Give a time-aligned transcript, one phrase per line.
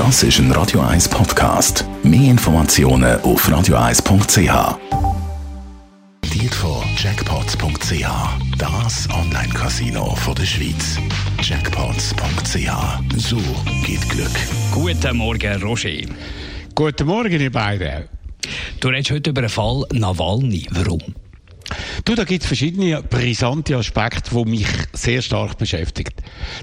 [0.00, 1.84] Das ist ein Radio 1 Podcast.
[2.02, 4.78] Mehr Informationen auf radio1.ch.
[6.32, 8.06] Diet von Jackpots.ch.
[8.56, 10.96] Das Online-Casino der Schweiz.
[11.42, 13.18] Jackpots.ch.
[13.18, 13.36] So
[13.84, 14.30] geht Glück.
[14.72, 16.08] Guten Morgen, Roger.
[16.74, 18.08] Guten Morgen, ihr beiden.
[18.80, 20.66] Du redest heute über den Fall Nawalny.
[20.70, 21.02] Warum?
[22.10, 26.12] Du, da gibt es verschiedene brisante Aspekte, die mich sehr stark beschäftigen.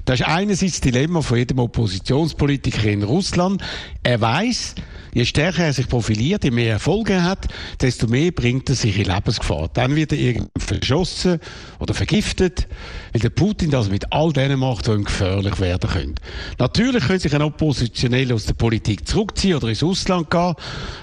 [0.04, 3.62] Das ist einerseits das Dilemma von jedem Oppositionspolitiker in Russland.
[4.02, 4.74] Er weiß,
[5.14, 7.48] je stärker er sich profiliert, je mehr Erfolge hat,
[7.80, 9.70] desto mehr bringt er sich in Lebensgefahr.
[9.72, 11.40] Dann wird er irgendwie verschossen
[11.78, 12.68] oder vergiftet,
[13.14, 16.14] weil der Putin das mit all denen macht, die ihm gefährlich werden können.
[16.58, 20.52] Natürlich könnte sich ein Oppositioneller aus der Politik zurückziehen oder ins Ausland gehen,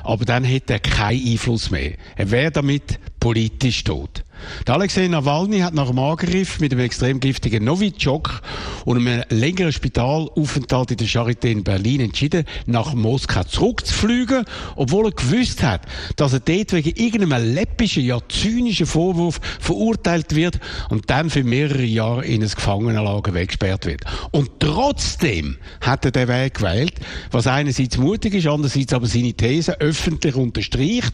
[0.04, 1.94] aber dann hätte er keinen Einfluss mehr.
[2.16, 4.24] Er wäre damit politisch tot.
[4.68, 8.44] Alexei Nawalny hat nach dem Angriff mit dem extrem giftigen Novichok
[8.86, 15.12] und einem längeren Spitalaufenthalt in der Charité in Berlin entschieden, nach Moskau zurückzufliegen, obwohl er
[15.12, 15.82] gewusst hat,
[16.16, 21.84] dass er dort wegen irgendeinem läppischen, ja zynischen Vorwurf verurteilt wird und dann für mehrere
[21.84, 24.02] Jahre in ein Gefangenenlager weggesperrt wird.
[24.32, 26.94] Und trotzdem hat er den Weg gewählt,
[27.32, 31.14] was einerseits mutig ist, andererseits aber seine These öffentlich unterstreicht,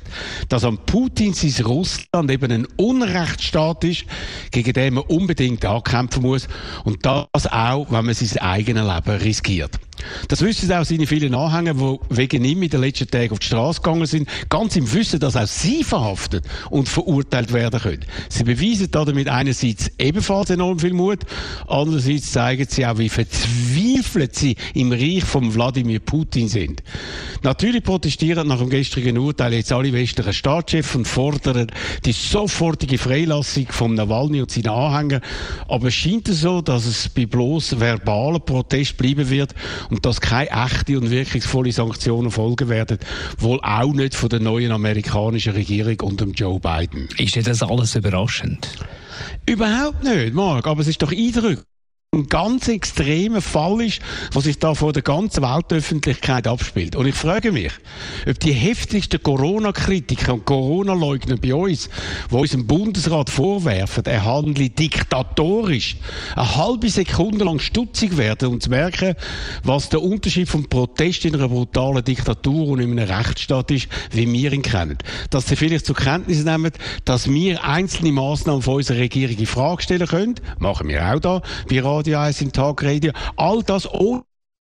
[0.49, 4.05] dass an Putin sein Russland eben ein Unrechtsstaat ist,
[4.51, 6.47] gegen den man unbedingt ankämpfen muss
[6.83, 9.79] und das auch, wenn man sein eigenes Leben riskiert.
[10.27, 13.47] Das wissen auch seine vielen Anhänger, die wegen ihm in den letzten Tagen auf die
[13.47, 18.05] Straße gegangen sind, ganz im Wissen, dass auch sie verhaftet und verurteilt werden können.
[18.29, 21.19] Sie beweisen damit einerseits ebenfalls enorm viel Mut,
[21.67, 26.83] andererseits zeigen sie auch, wie verzweifelt sie im Reich von Wladimir Putin sind.
[27.43, 31.71] Natürlich protestieren nach dem gestrigen Urteil jetzt alle westlichen Staatschefs und fordern
[32.05, 35.21] die sofortige Freilassung von Nawalny und seinen Anhängern.
[35.67, 39.55] Aber es scheint so, dass es bei bloß verbalen Protest bleiben wird
[39.91, 42.97] und dass keine echte und wirkungsvolle Sanktionen folgen werden,
[43.37, 47.09] wohl auch nicht von der neuen amerikanischen Regierung unter Joe Biden.
[47.17, 48.69] Ist dir das alles überraschend?
[49.45, 51.59] Überhaupt nicht, Mark, aber es ist doch eindrücklich
[52.13, 54.01] ein ganz extremer Fall ist,
[54.33, 56.97] was sich da vor der ganzen Weltöffentlichkeit abspielt.
[56.97, 57.71] Und ich frage mich,
[58.27, 61.89] ob die heftigsten Corona-Kritiker und Corona-Leugner bei uns,
[62.29, 65.95] die unserem Bundesrat vorwerfen, er handle diktatorisch,
[66.35, 69.15] eine halbe Sekunde lang stutzig werden und zu merken,
[69.63, 74.29] was der Unterschied vom Protest in einer brutalen Diktatur und in einem Rechtsstaat ist, wie
[74.29, 74.97] wir ihn kennen.
[75.29, 76.73] Dass sie vielleicht zur Kenntnis nehmen,
[77.05, 81.41] dass wir einzelne Maßnahmen von unserer Regierung in Frage stellen können, machen wir auch da,
[81.69, 84.23] bei Radio 1 im Tagradio, all das ohne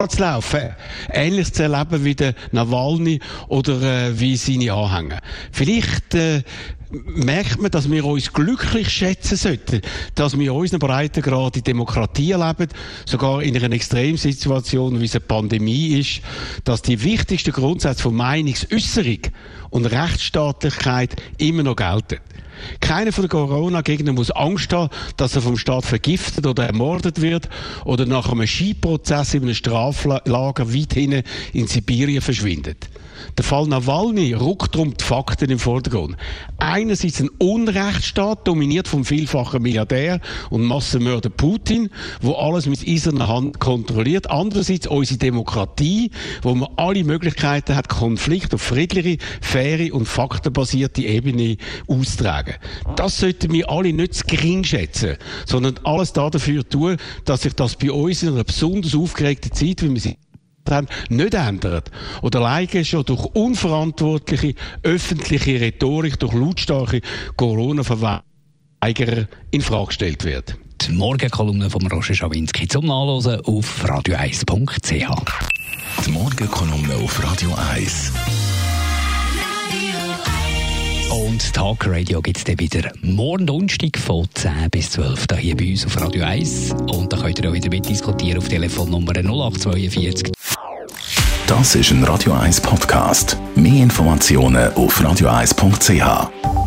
[0.10, 0.72] zu laufen.
[1.12, 5.20] Ähnlich zu erleben wie der Nawalny oder äh, wie seine Anhänger.
[5.52, 6.42] Vielleicht äh,
[6.90, 9.82] merkt man, dass wir uns glücklich schätzen sollten,
[10.16, 12.70] dass wir in unseren Breitengrad in Demokratie leben,
[13.06, 16.22] sogar in einer Extremsituation, wie es eine Pandemie ist,
[16.64, 19.20] dass die wichtigsten Grundsätze von Meinungsäußerung
[19.70, 22.18] und Rechtsstaatlichkeit immer noch gelten.
[22.80, 27.50] Keiner von den Corona-Gegnern muss Angst haben, dass er vom Staat vergiftet oder ermordet wird
[27.86, 31.24] oder nach einem Skiprozess in einem Straflager weit hinten
[31.54, 32.90] in Sibirien verschwindet.
[33.38, 36.16] Der Fall Nawalny rückt darum die Fakten im Vordergrund.
[36.58, 40.20] Einerseits ein Unrechtsstaat, dominiert vom vielfachen Milliardär
[40.50, 41.90] und Massenmörder Putin,
[42.22, 44.30] wo alles mit eiserner Hand kontrolliert.
[44.30, 51.58] Andererseits unsere Demokratie, wo man alle Möglichkeiten hat, Konflikt auf friedliche, faire und faktenbasierte Ebene
[52.48, 52.96] austragen.
[52.96, 57.76] Das sollten wir alle nicht zu gering schätzen, sondern alles dafür tun, dass sich das
[57.76, 60.18] bei uns in einer besonders aufgeregten Zeit, wie wir sie
[60.70, 61.92] haben, nicht ändert.
[62.22, 64.54] Oder alleine schon durch unverantwortliche
[64.84, 67.02] öffentliche Rhetorik, durch lautstarke
[67.38, 70.58] Corona-Verweigerer in Frage gestellt wird.
[70.82, 75.08] Die Morgenkolumne von Roger Schawinski zum Nachlesen auf radio1.ch.
[76.06, 78.12] Die Morgenkolumne auf Radio 1.
[81.18, 85.72] Und Talk Radio gibt es dann wieder morgen Donnerstag von 10 bis 12 hier bei
[85.72, 86.74] uns auf Radio 1.
[86.92, 90.32] Und da könnt ihr auch wieder mitdiskutieren auf Telefonnummer 0842
[91.48, 93.36] Das ist ein Radio 1 Podcast.
[93.56, 96.67] Mehr Informationen auf radio1.ch.